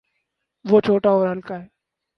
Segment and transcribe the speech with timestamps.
[0.65, 1.67] وہ چھوٹا اور ہلکا ہے۔